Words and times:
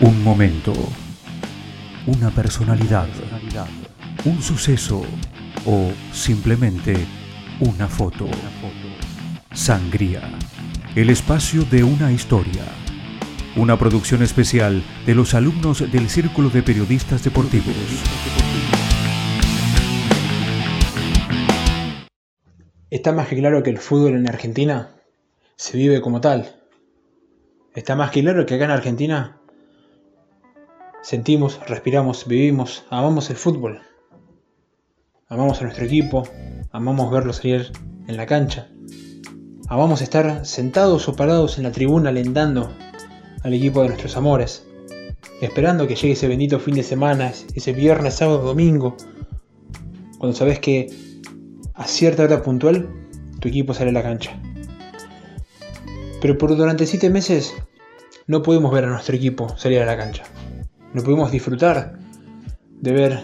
Un 0.00 0.22
momento, 0.22 0.72
una 2.06 2.30
personalidad, 2.30 3.08
un 4.24 4.40
suceso 4.40 5.02
o 5.66 5.90
simplemente 6.12 6.94
una 7.58 7.88
foto. 7.88 8.28
Sangría, 9.52 10.20
el 10.94 11.10
espacio 11.10 11.64
de 11.64 11.82
una 11.82 12.12
historia. 12.12 12.62
Una 13.56 13.76
producción 13.76 14.22
especial 14.22 14.84
de 15.04 15.16
los 15.16 15.34
alumnos 15.34 15.80
del 15.90 16.08
Círculo 16.08 16.48
de 16.48 16.62
Periodistas 16.62 17.24
Deportivos. 17.24 17.74
Está 22.88 23.10
más 23.10 23.26
que 23.26 23.36
claro 23.36 23.64
que 23.64 23.70
el 23.70 23.78
fútbol 23.78 24.14
en 24.14 24.28
Argentina 24.28 24.94
se 25.56 25.76
vive 25.76 26.00
como 26.00 26.20
tal. 26.20 26.54
Está 27.74 27.96
más 27.96 28.12
que 28.12 28.20
claro 28.20 28.46
que 28.46 28.54
acá 28.54 28.66
en 28.66 28.70
Argentina 28.70 29.37
sentimos, 31.08 31.58
respiramos, 31.66 32.28
vivimos, 32.28 32.84
amamos 32.90 33.30
el 33.30 33.36
fútbol. 33.36 33.80
Amamos 35.26 35.58
a 35.58 35.62
nuestro 35.62 35.86
equipo, 35.86 36.28
amamos 36.70 37.10
verlo 37.10 37.32
salir 37.32 37.72
en 38.06 38.18
la 38.18 38.26
cancha. 38.26 38.68
Amamos 39.68 40.02
estar 40.02 40.44
sentados 40.44 41.08
o 41.08 41.16
parados 41.16 41.56
en 41.56 41.64
la 41.64 41.72
tribuna 41.72 42.10
alentando 42.10 42.70
al 43.42 43.54
equipo 43.54 43.80
de 43.80 43.88
nuestros 43.88 44.18
amores, 44.18 44.66
esperando 45.40 45.86
que 45.88 45.94
llegue 45.94 46.12
ese 46.12 46.28
bendito 46.28 46.60
fin 46.60 46.74
de 46.74 46.82
semana, 46.82 47.32
ese 47.54 47.72
viernes, 47.72 48.12
sábado, 48.12 48.42
domingo, 48.42 48.94
cuando 50.18 50.36
sabes 50.36 50.58
que 50.58 50.92
a 51.72 51.86
cierta 51.86 52.24
hora 52.24 52.42
puntual 52.42 52.86
tu 53.40 53.48
equipo 53.48 53.72
sale 53.72 53.88
a 53.88 53.94
la 53.94 54.02
cancha. 54.02 54.38
Pero 56.20 56.36
por 56.36 56.54
durante 56.54 56.84
siete 56.84 57.08
meses 57.08 57.54
no 58.26 58.42
pudimos 58.42 58.70
ver 58.74 58.84
a 58.84 58.90
nuestro 58.90 59.16
equipo 59.16 59.56
salir 59.56 59.80
a 59.80 59.86
la 59.86 59.96
cancha. 59.96 60.24
No 60.94 61.02
pudimos 61.02 61.30
disfrutar 61.30 61.98
de 62.80 62.92
ver 62.92 63.20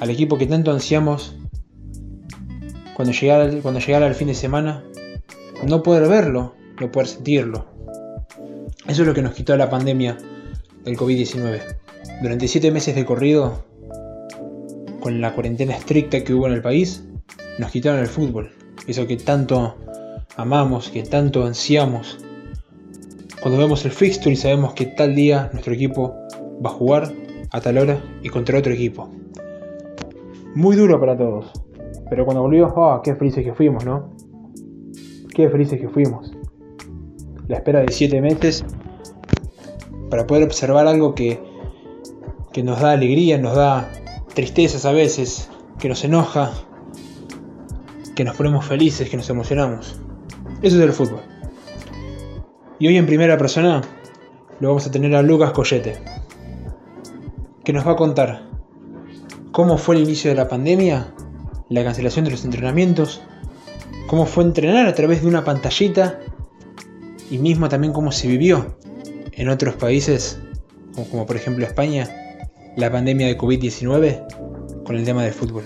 al 0.00 0.10
equipo 0.10 0.38
que 0.38 0.46
tanto 0.46 0.70
ansiamos 0.70 1.36
cuando 2.94 3.12
llegara, 3.12 3.50
cuando 3.60 3.80
llegara 3.80 4.06
el 4.06 4.14
fin 4.14 4.28
de 4.28 4.34
semana, 4.34 4.84
no 5.66 5.82
poder 5.82 6.08
verlo, 6.08 6.54
no 6.80 6.92
poder 6.92 7.08
sentirlo. 7.08 7.66
Eso 8.86 9.02
es 9.02 9.08
lo 9.08 9.14
que 9.14 9.22
nos 9.22 9.34
quitó 9.34 9.56
la 9.56 9.70
pandemia 9.70 10.16
del 10.84 10.96
COVID-19. 10.96 11.60
Durante 12.22 12.48
siete 12.48 12.70
meses 12.70 12.94
de 12.94 13.04
corrido, 13.04 13.64
con 15.00 15.20
la 15.20 15.34
cuarentena 15.34 15.76
estricta 15.76 16.22
que 16.22 16.34
hubo 16.34 16.46
en 16.46 16.52
el 16.52 16.62
país, 16.62 17.04
nos 17.58 17.70
quitaron 17.70 18.00
el 18.00 18.06
fútbol. 18.06 18.52
Eso 18.86 19.06
que 19.06 19.16
tanto 19.16 19.76
amamos, 20.36 20.90
que 20.90 21.02
tanto 21.02 21.44
ansiamos. 21.44 22.18
Cuando 23.40 23.58
vemos 23.58 23.84
el 23.84 23.90
fixture 23.90 24.32
y 24.32 24.36
sabemos 24.36 24.74
que 24.74 24.86
tal 24.86 25.14
día 25.14 25.50
nuestro 25.52 25.74
equipo 25.74 26.14
va 26.64 26.70
a 26.70 26.72
jugar 26.72 27.12
a 27.50 27.60
tal 27.60 27.78
hora 27.78 28.02
y 28.22 28.28
contra 28.28 28.58
otro 28.58 28.72
equipo. 28.72 29.08
Muy 30.54 30.76
duro 30.76 30.98
para 31.00 31.16
todos. 31.16 31.50
Pero 32.08 32.24
cuando 32.24 32.42
volvimos, 32.42 32.72
¡ah! 32.76 33.00
¡Qué 33.02 33.14
felices 33.14 33.44
que 33.44 33.54
fuimos, 33.54 33.84
¿no? 33.84 34.10
Qué 35.34 35.48
felices 35.48 35.80
que 35.80 35.88
fuimos. 35.88 36.32
La 37.48 37.56
espera 37.56 37.80
de 37.80 37.92
siete 37.92 38.20
meses 38.20 38.64
para 40.10 40.26
poder 40.26 40.44
observar 40.44 40.86
algo 40.86 41.14
que, 41.14 41.40
que 42.52 42.62
nos 42.62 42.80
da 42.80 42.92
alegría, 42.92 43.36
nos 43.38 43.56
da 43.56 43.90
tristezas 44.34 44.84
a 44.84 44.92
veces, 44.92 45.50
que 45.78 45.88
nos 45.88 46.04
enoja, 46.04 46.52
que 48.14 48.24
nos 48.24 48.36
ponemos 48.36 48.64
felices, 48.64 49.10
que 49.10 49.16
nos 49.16 49.28
emocionamos. 49.28 50.00
Eso 50.62 50.76
es 50.76 50.82
el 50.82 50.92
fútbol. 50.92 51.20
Y 52.78 52.86
hoy 52.86 52.96
en 52.96 53.06
primera 53.06 53.36
persona 53.36 53.82
lo 54.60 54.68
vamos 54.68 54.86
a 54.86 54.90
tener 54.90 55.14
a 55.14 55.22
Lucas 55.22 55.52
Collete, 55.52 55.98
que 57.64 57.72
nos 57.72 57.86
va 57.86 57.92
a 57.92 57.96
contar 57.96 58.48
cómo 59.52 59.78
fue 59.78 59.96
el 59.96 60.02
inicio 60.02 60.30
de 60.30 60.36
la 60.36 60.48
pandemia, 60.48 61.14
la 61.70 61.84
cancelación 61.84 62.24
de 62.24 62.32
los 62.32 62.44
entrenamientos, 62.44 63.22
cómo 64.06 64.26
fue 64.26 64.44
entrenar 64.44 64.86
a 64.86 64.94
través 64.94 65.22
de 65.22 65.28
una 65.28 65.44
pantallita 65.44 66.20
y 67.30 67.38
mismo 67.38 67.68
también 67.68 67.92
cómo 67.92 68.12
se 68.12 68.28
vivió 68.28 68.76
en 69.32 69.48
otros 69.48 69.74
países, 69.76 70.38
como, 71.10 71.26
por 71.26 71.36
ejemplo 71.36 71.64
España, 71.64 72.08
la 72.76 72.90
pandemia 72.90 73.26
de 73.26 73.38
COVID-19 73.38 74.84
con 74.84 74.96
el 74.96 75.04
tema 75.04 75.24
del 75.24 75.32
fútbol. 75.32 75.64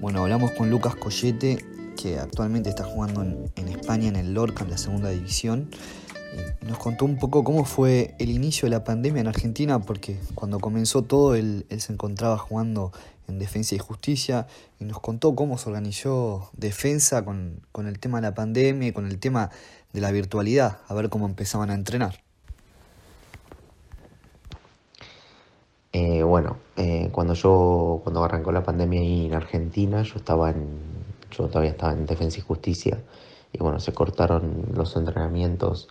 Bueno, 0.00 0.22
hablamos 0.22 0.50
con 0.52 0.68
Lucas 0.68 0.96
Collete, 0.96 1.64
que 1.96 2.18
actualmente 2.18 2.68
está 2.68 2.84
jugando 2.84 3.22
en, 3.22 3.68
España, 3.68 4.08
en 4.08 4.16
el 4.16 4.34
Lorca, 4.34 4.64
en 4.64 4.70
la 4.70 4.78
segunda 4.78 5.10
división. 5.10 5.70
Nos 6.62 6.78
contó 6.78 7.04
un 7.04 7.18
poco 7.18 7.44
cómo 7.44 7.64
fue 7.64 8.14
el 8.18 8.30
inicio 8.30 8.66
de 8.66 8.70
la 8.70 8.84
pandemia 8.84 9.20
en 9.20 9.28
Argentina, 9.28 9.80
porque 9.80 10.18
cuando 10.34 10.60
comenzó 10.60 11.02
todo 11.02 11.34
él, 11.34 11.66
se 11.76 11.92
encontraba 11.92 12.38
jugando 12.38 12.92
en 13.28 13.38
Defensa 13.38 13.74
y 13.74 13.78
Justicia 13.78 14.46
y 14.78 14.84
nos 14.84 15.00
contó 15.00 15.34
cómo 15.34 15.58
se 15.58 15.68
organizó 15.68 16.50
Defensa 16.54 17.24
con, 17.24 17.62
el 17.86 17.98
tema 17.98 18.20
de 18.20 18.28
la 18.28 18.34
pandemia 18.34 18.88
y 18.88 18.92
con 18.92 19.06
el 19.06 19.18
tema 19.18 19.50
de 19.92 20.00
la 20.00 20.10
virtualidad, 20.10 20.78
a 20.88 20.94
ver 20.94 21.08
cómo 21.08 21.26
empezaban 21.26 21.70
a 21.70 21.74
entrenar. 21.74 22.20
Eh, 25.92 26.22
bueno, 26.22 26.56
eh, 26.76 27.10
cuando 27.12 27.34
yo, 27.34 28.00
cuando 28.02 28.24
arrancó 28.24 28.50
la 28.50 28.62
pandemia 28.62 29.00
ahí 29.00 29.26
en 29.26 29.34
Argentina, 29.34 30.02
yo 30.02 30.14
estaba 30.16 30.50
en, 30.50 30.78
yo 31.30 31.48
todavía 31.48 31.72
estaba 31.72 31.92
en 31.92 32.06
Defensa 32.06 32.38
y 32.38 32.42
Justicia, 32.42 32.98
y 33.52 33.58
bueno, 33.58 33.78
se 33.78 33.92
cortaron 33.92 34.68
los 34.74 34.96
entrenamientos 34.96 35.88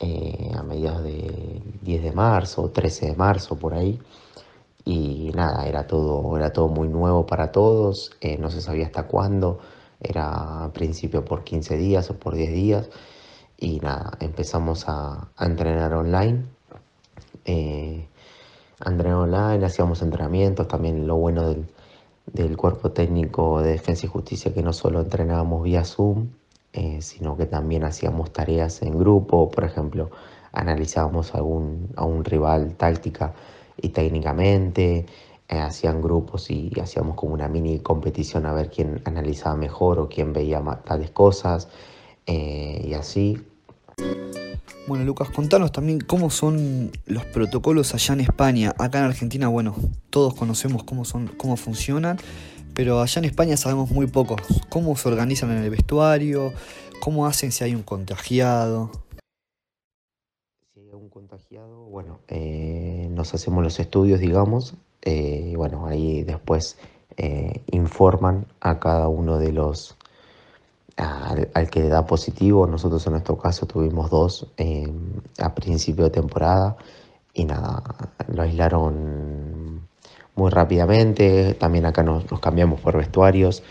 eh, 0.00 0.50
a 0.54 0.62
mediados 0.62 1.04
de 1.04 1.62
10 1.82 2.02
de 2.02 2.12
marzo, 2.12 2.70
13 2.70 3.06
de 3.06 3.16
marzo, 3.16 3.56
por 3.56 3.74
ahí, 3.74 4.00
y 4.84 5.30
nada, 5.34 5.66
era 5.68 5.86
todo, 5.86 6.36
era 6.36 6.52
todo 6.52 6.68
muy 6.68 6.88
nuevo 6.88 7.26
para 7.26 7.52
todos, 7.52 8.12
no 8.38 8.50
se 8.50 8.62
sabía 8.62 8.86
hasta 8.86 9.06
cuándo, 9.06 9.58
era 10.00 10.70
principio 10.74 11.24
por 11.24 11.44
15 11.44 11.76
días 11.76 12.10
o 12.10 12.18
por 12.18 12.34
10 12.34 12.52
días, 12.52 12.90
y 13.58 13.80
nada, 13.80 14.12
empezamos 14.20 14.84
a, 14.88 15.28
entrenar 15.38 15.92
online. 15.94 16.46
Entrenar 17.44 19.14
online, 19.14 19.66
hacíamos 19.66 20.00
entrenamientos, 20.02 20.66
también 20.66 21.06
lo 21.06 21.16
bueno 21.16 21.48
del, 21.48 21.66
del, 22.26 22.56
cuerpo 22.56 22.90
técnico 22.92 23.60
de 23.60 23.72
defensa 23.72 24.06
y 24.06 24.08
justicia 24.08 24.54
que 24.54 24.62
no 24.62 24.72
solo 24.72 25.00
entrenábamos 25.00 25.62
vía 25.62 25.84
Zoom, 25.84 26.28
eh, 26.72 27.02
sino 27.02 27.36
que 27.36 27.46
también 27.46 27.84
hacíamos 27.84 28.32
tareas 28.32 28.82
en 28.82 28.98
grupo, 28.98 29.50
por 29.50 29.64
ejemplo, 29.64 30.10
analizábamos 30.52 31.34
algún, 31.34 31.88
a 31.96 32.04
un 32.04 32.24
rival 32.24 32.74
táctica 32.76 33.34
y 33.76 33.88
técnicamente, 33.90 35.06
eh, 35.48 35.58
hacían 35.58 36.00
grupos 36.00 36.50
y, 36.50 36.70
hacíamos 36.80 37.16
como 37.16 37.34
una 37.34 37.48
mini 37.48 37.80
competición 37.80 38.46
a 38.46 38.52
ver 38.52 38.70
quién 38.70 39.02
analizaba 39.04 39.56
mejor 39.56 39.98
o 39.98 40.08
quién 40.08 40.32
veía 40.32 40.62
tales 40.84 41.10
cosas 41.10 41.68
eh, 42.26 42.84
y 42.86 42.94
así. 42.94 43.42
Bueno, 44.86 45.04
Lucas, 45.04 45.30
contanos 45.30 45.72
también 45.72 46.00
cómo 46.00 46.30
son 46.30 46.92
los 47.06 47.24
protocolos 47.24 47.94
allá 47.94 48.14
en 48.14 48.20
España. 48.20 48.74
Acá 48.78 48.98
en 48.98 49.04
Argentina, 49.04 49.48
bueno, 49.48 49.74
todos 50.10 50.34
conocemos 50.34 50.84
cómo 50.84 51.04
son, 51.04 51.28
cómo 51.36 51.56
funcionan, 51.56 52.18
pero 52.74 53.00
allá 53.00 53.18
en 53.18 53.24
España 53.24 53.56
sabemos 53.56 53.90
muy 53.90 54.06
poco. 54.06 54.36
¿Cómo 54.68 54.96
se 54.96 55.08
organizan 55.08 55.50
en 55.50 55.58
el 55.58 55.70
vestuario? 55.70 56.52
¿Cómo 57.00 57.26
hacen 57.26 57.52
si 57.52 57.64
hay 57.64 57.74
un 57.74 57.82
contagiado? 57.82 58.90
Si 60.72 60.80
hay 60.80 60.92
un 60.92 61.08
contagiado, 61.08 61.84
bueno, 61.84 62.20
eh, 62.28 63.08
nos 63.10 63.34
hacemos 63.34 63.62
los 63.64 63.80
estudios, 63.80 64.20
digamos, 64.20 64.74
eh, 65.02 65.50
y 65.52 65.56
bueno, 65.56 65.86
ahí 65.86 66.24
después 66.24 66.78
eh, 67.16 67.62
informan 67.70 68.46
a 68.60 68.78
cada 68.78 69.08
uno 69.08 69.38
de 69.38 69.52
los 69.52 69.96
al, 70.96 71.70
que 71.70 71.88
da 71.88 72.04
positivo. 72.06 72.66
Nosotros 72.66 73.06
en 73.06 73.12
nuestro 73.12 73.38
caso 73.38 73.66
tuvimos 73.66 74.10
dos 74.10 74.46
a 75.38 75.54
principio 75.54 76.04
de 76.04 76.10
temporada 76.10 76.76
y 77.32 77.44
nada, 77.44 77.82
lo 78.28 78.42
aislaron 78.42 79.49
muy 80.40 80.50
rápidamente. 80.50 81.54
También 81.54 81.84
acá 81.86 82.02
nos, 82.02 82.24
cambiamos 82.40 82.80
por 82.80 82.96
vestuarios. 82.96 83.62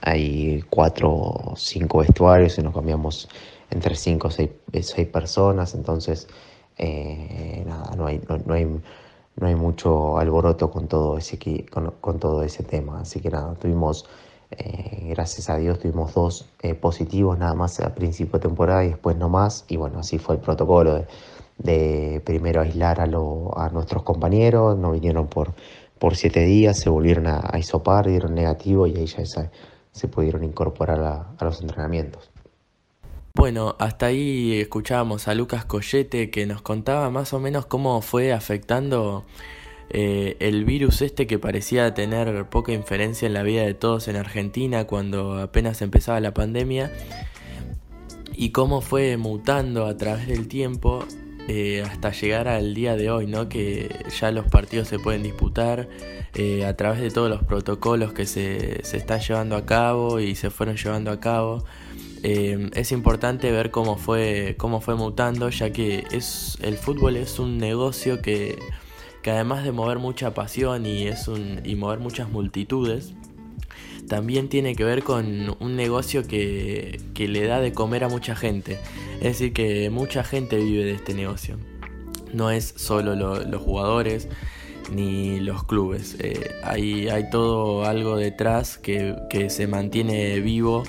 Hay 0.00 0.64
cuatro 0.70 1.10
o 1.12 1.54
cinco 1.56 1.98
vestuarios 1.98 2.58
y 2.58 2.62
nos 2.62 2.74
cambiamos 2.74 3.28
entre 3.70 3.96
cinco 3.96 4.28
o 4.28 4.30
seis, 4.30 4.50
personas. 5.12 5.74
Entonces, 5.74 6.28
eh, 6.78 7.64
nada, 7.66 7.94
no 7.96 8.06
hay, 8.06 8.20
no, 8.46 8.54
hay, 8.54 8.64
no 8.64 9.46
hay 9.46 9.54
mucho 9.56 10.18
alboroto 10.18 10.70
con 10.70 10.86
todo 10.88 11.18
ese, 11.18 11.38
con, 11.70 11.92
con 12.00 12.18
todo 12.20 12.42
ese 12.44 12.62
tema. 12.62 13.00
Así 13.00 13.20
que 13.20 13.30
nada, 13.30 13.54
tuvimos 13.54 14.06
eh, 14.58 15.08
gracias 15.08 15.48
a 15.48 15.56
Dios 15.56 15.78
tuvimos 15.78 16.12
dos 16.12 16.44
eh, 16.60 16.74
positivos 16.74 17.38
nada 17.38 17.54
más 17.54 17.80
a 17.80 17.94
principio 17.94 18.38
de 18.38 18.48
temporada 18.48 18.84
y 18.84 18.88
después 18.88 19.16
no 19.16 19.28
más. 19.28 19.64
Y 19.68 19.76
bueno, 19.76 19.98
así 20.00 20.18
fue 20.18 20.36
el 20.36 20.40
protocolo 20.40 21.04
de, 21.58 22.20
primero 22.24 22.60
aislar 22.60 23.00
a, 23.00 23.04
a, 23.04 23.68
nuestros 23.70 24.02
compañeros, 24.02 24.76
no 24.78 24.92
vinieron 24.92 25.26
por, 25.28 25.54
por 26.02 26.16
siete 26.16 26.44
días, 26.44 26.80
se 26.80 26.90
volvieron 26.90 27.28
a, 27.28 27.48
a 27.48 27.60
isopar, 27.60 28.08
dieron 28.08 28.34
negativo 28.34 28.88
y 28.88 28.96
ahí 28.96 29.06
ya 29.06 29.24
se, 29.24 30.08
pudieron 30.08 30.42
incorporar 30.42 30.98
a, 31.38 31.44
los 31.44 31.60
entrenamientos. 31.60 32.28
Bueno, 33.36 33.76
hasta 33.78 34.06
ahí 34.06 34.58
escuchábamos 34.60 35.28
a 35.28 35.36
Lucas 35.36 35.64
Collete 35.64 36.28
que 36.32 36.44
nos 36.44 36.60
contaba 36.60 37.08
más 37.10 37.32
o 37.32 37.38
menos 37.38 37.66
cómo 37.66 38.02
fue 38.02 38.32
afectando 38.32 39.24
eh, 39.90 40.36
el 40.40 40.64
virus 40.64 41.02
este 41.02 41.28
que 41.28 41.38
parecía 41.38 41.94
tener 41.94 42.46
poca 42.48 42.72
inferencia 42.72 43.26
en 43.26 43.34
la 43.34 43.44
vida 43.44 43.62
de 43.62 43.74
todos 43.74 44.08
en 44.08 44.16
Argentina 44.16 44.88
cuando 44.88 45.40
apenas 45.40 45.82
empezaba 45.82 46.18
la 46.18 46.34
pandemia 46.34 46.90
y 48.32 48.50
cómo 48.50 48.80
fue 48.80 49.16
mutando 49.18 49.86
a 49.86 49.96
través 49.96 50.26
del 50.26 50.48
tiempo 50.48 51.04
eh, 51.48 51.82
hasta 51.86 52.12
llegar 52.12 52.48
al 52.48 52.74
día 52.74 52.96
de 52.96 53.10
hoy, 53.10 53.26
¿no? 53.26 53.48
Que 53.48 54.04
ya 54.20 54.30
los 54.30 54.46
partidos 54.46 54.88
se 54.88 54.98
pueden 54.98 55.22
disputar 55.22 55.88
eh, 56.34 56.64
a 56.64 56.76
través 56.76 57.00
de 57.00 57.10
todos 57.10 57.28
los 57.28 57.42
protocolos 57.42 58.12
que 58.12 58.26
se, 58.26 58.84
se 58.84 58.96
están 58.96 59.20
llevando 59.20 59.56
a 59.56 59.66
cabo 59.66 60.20
y 60.20 60.34
se 60.34 60.50
fueron 60.50 60.76
llevando 60.76 61.10
a 61.10 61.20
cabo. 61.20 61.64
Eh, 62.22 62.70
es 62.74 62.92
importante 62.92 63.50
ver 63.50 63.72
cómo 63.72 63.96
fue, 63.96 64.54
cómo 64.56 64.80
fue 64.80 64.94
mutando, 64.94 65.48
ya 65.50 65.72
que 65.72 66.04
es, 66.12 66.56
el 66.62 66.76
fútbol 66.76 67.16
es 67.16 67.40
un 67.40 67.58
negocio 67.58 68.22
que, 68.22 68.58
que 69.22 69.32
además 69.32 69.64
de 69.64 69.72
mover 69.72 69.98
mucha 69.98 70.32
pasión 70.32 70.86
y, 70.86 71.08
es 71.08 71.26
un, 71.26 71.60
y 71.64 71.74
mover 71.74 71.98
muchas 71.98 72.30
multitudes, 72.30 73.14
también 74.08 74.48
tiene 74.48 74.76
que 74.76 74.84
ver 74.84 75.02
con 75.02 75.56
un 75.58 75.76
negocio 75.76 76.24
que, 76.26 77.00
que 77.14 77.26
le 77.26 77.44
da 77.46 77.60
de 77.60 77.72
comer 77.72 78.04
a 78.04 78.08
mucha 78.08 78.36
gente. 78.36 78.78
Es 79.22 79.38
decir, 79.38 79.52
que 79.52 79.88
mucha 79.88 80.24
gente 80.24 80.56
vive 80.56 80.84
de 80.84 80.94
este 80.94 81.14
negocio. 81.14 81.56
No 82.32 82.50
es 82.50 82.74
solo 82.76 83.14
los 83.14 83.62
jugadores 83.62 84.28
ni 84.92 85.38
los 85.38 85.62
clubes. 85.62 86.16
Eh, 86.18 86.56
hay, 86.64 87.08
hay 87.08 87.30
todo 87.30 87.84
algo 87.84 88.16
detrás 88.16 88.78
que, 88.78 89.14
que 89.30 89.48
se 89.48 89.68
mantiene 89.68 90.40
vivo 90.40 90.82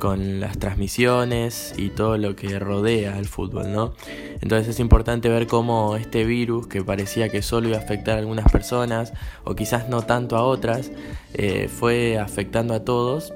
con 0.00 0.40
las 0.40 0.58
transmisiones 0.58 1.74
y 1.76 1.90
todo 1.90 2.18
lo 2.18 2.34
que 2.34 2.58
rodea 2.58 3.16
al 3.16 3.26
fútbol, 3.26 3.72
¿no? 3.72 3.94
Entonces 4.40 4.66
es 4.74 4.80
importante 4.80 5.28
ver 5.28 5.46
cómo 5.46 5.94
este 5.94 6.24
virus, 6.24 6.66
que 6.66 6.82
parecía 6.82 7.28
que 7.28 7.40
solo 7.40 7.68
iba 7.68 7.78
a 7.78 7.82
afectar 7.82 8.16
a 8.16 8.18
algunas 8.18 8.50
personas, 8.50 9.12
o 9.44 9.54
quizás 9.54 9.88
no 9.88 10.02
tanto 10.02 10.36
a 10.36 10.42
otras, 10.42 10.90
eh, 11.34 11.68
fue 11.68 12.18
afectando 12.18 12.74
a 12.74 12.84
todos 12.84 13.32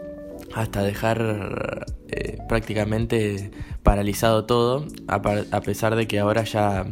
hasta 0.55 0.83
dejar 0.83 1.87
eh, 2.09 2.39
prácticamente 2.49 3.51
paralizado 3.83 4.45
todo, 4.45 4.87
a, 5.09 5.17
a, 5.17 5.61
pesar 5.61 5.97
de 5.97 6.07
que 6.07 6.19
ahora 6.19 6.45
ya, 6.45 6.87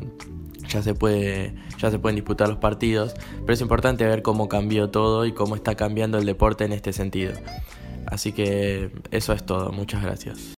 ya, 0.69 0.83
se 0.83 0.95
puede, 0.95 1.55
ya 1.79 1.91
se 1.91 1.99
pueden 1.99 2.17
disputar 2.17 2.49
los 2.49 2.59
partidos, 2.59 3.15
pero 3.41 3.53
es 3.53 3.61
importante 3.61 4.05
ver 4.07 4.23
cómo 4.23 4.49
cambió 4.49 4.91
todo 4.91 5.27
y 5.27 5.33
cómo 5.33 5.57
está 5.57 5.75
cambiando 5.75 6.19
el 6.19 6.27
deporte 6.27 6.65
en 6.65 6.73
este 6.73 6.93
sentido. 6.93 7.33
Así 8.07 8.33
que 8.33 8.91
eso 9.11 9.33
es 9.33 9.45
todo, 9.45 9.73
muchas 9.73 10.03
gracias. 10.03 10.55